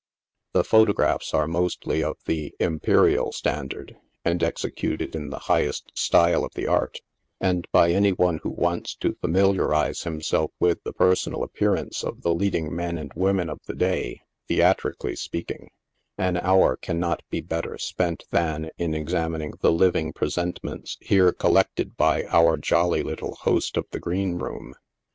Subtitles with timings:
[0.53, 6.43] The photo graphs are mostly of the" imperial" standard, and executed in the highest style
[6.43, 7.01] of the art;
[7.39, 12.33] and, by any one who wants to familiarize himself with the personal appearance of the
[12.33, 15.69] leading men and wo men of the day, theatrically speaking,
[16.17, 22.23] an hour cannot be better spent than in examining the" living presentments" here collected by
[22.29, 24.73] our jolly little host of the Green Room.